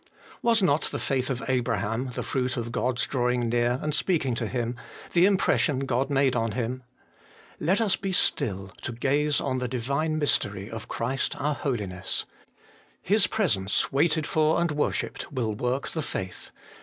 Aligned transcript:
Was 0.41 0.63
not 0.63 0.85
the 0.85 0.97
faith 0.97 1.29
of 1.29 1.43
Abraham 1.47 2.09
the 2.15 2.23
fruit 2.23 2.57
of 2.57 2.71
God's 2.71 3.05
drawing 3.05 3.49
near 3.49 3.77
and 3.83 3.93
speaking 3.93 4.33
to 4.33 4.47
him, 4.47 4.75
the 5.13 5.27
impression 5.27 5.81
God 5.81 6.09
made 6.09 6.35
on 6.35 6.53
him? 6.53 6.81
Let 7.59 7.79
us 7.79 7.95
be 7.97 8.11
still 8.11 8.69
to 8.81 8.93
gaze 8.93 9.39
on 9.39 9.59
the 9.59 9.67
Divine 9.67 10.17
mystery 10.17 10.71
of 10.71 10.87
Christ 10.87 11.35
our 11.39 11.53
holiness: 11.53 12.25
His 12.99 13.27
Presence, 13.27 13.91
waited 13.93 14.25
for 14.25 14.59
and 14.59 14.71
worshipped, 14.71 15.31
will 15.31 15.53
work 15.53 15.89
the 15.89 16.01
faith. 16.01 16.49